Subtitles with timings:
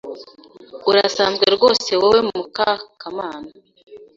[0.89, 2.69] Urasanzwe rwose wowe muka
[3.01, 3.49] Kamana.